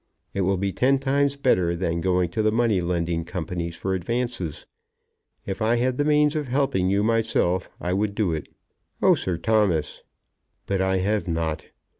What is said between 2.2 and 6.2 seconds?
to the money lending companies for advances. If I had the